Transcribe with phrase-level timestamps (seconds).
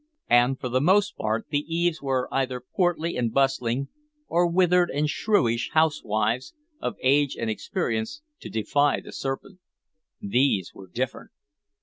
[0.31, 3.89] And for the most part, the Eves were either portly and bustling
[4.27, 9.59] or withered and shrewish housewives, of age and experience to defy the serpent.
[10.19, 11.29] These were different.